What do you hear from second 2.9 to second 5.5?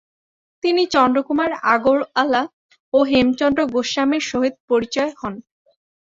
ও হেমচন্দ্র গোস্বামীর সহিত পরিচয় হন।